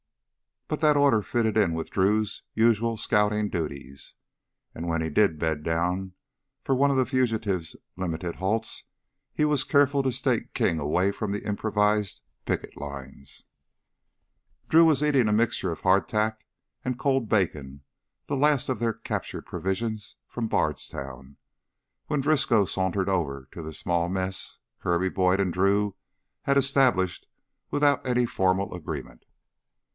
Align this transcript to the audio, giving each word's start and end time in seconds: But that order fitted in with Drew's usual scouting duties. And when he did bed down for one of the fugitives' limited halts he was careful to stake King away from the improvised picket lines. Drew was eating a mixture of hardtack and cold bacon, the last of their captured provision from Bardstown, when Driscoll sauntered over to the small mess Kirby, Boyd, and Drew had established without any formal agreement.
But 0.67 0.79
that 0.81 0.97
order 0.97 1.21
fitted 1.21 1.57
in 1.57 1.73
with 1.73 1.91
Drew's 1.91 2.41
usual 2.55 2.97
scouting 2.97 3.49
duties. 3.49 4.15
And 4.73 4.87
when 4.87 5.01
he 5.01 5.09
did 5.09 5.37
bed 5.37 5.63
down 5.63 6.13
for 6.63 6.73
one 6.73 6.89
of 6.89 6.97
the 6.97 7.05
fugitives' 7.05 7.75
limited 7.97 8.37
halts 8.37 8.85
he 9.31 9.45
was 9.45 9.65
careful 9.65 10.01
to 10.01 10.11
stake 10.13 10.55
King 10.55 10.79
away 10.79 11.11
from 11.11 11.33
the 11.33 11.45
improvised 11.45 12.21
picket 12.45 12.77
lines. 12.77 13.43
Drew 14.69 14.85
was 14.85 15.03
eating 15.03 15.27
a 15.27 15.33
mixture 15.33 15.71
of 15.71 15.81
hardtack 15.81 16.47
and 16.83 16.97
cold 16.97 17.27
bacon, 17.29 17.83
the 18.25 18.37
last 18.37 18.69
of 18.69 18.79
their 18.79 18.93
captured 18.93 19.45
provision 19.45 19.97
from 20.25 20.47
Bardstown, 20.47 21.35
when 22.07 22.21
Driscoll 22.21 22.65
sauntered 22.65 23.09
over 23.09 23.49
to 23.51 23.61
the 23.61 23.73
small 23.73 24.09
mess 24.09 24.57
Kirby, 24.79 25.09
Boyd, 25.09 25.41
and 25.41 25.53
Drew 25.53 25.95
had 26.43 26.57
established 26.57 27.27
without 27.69 28.03
any 28.07 28.25
formal 28.25 28.73
agreement. 28.73 29.25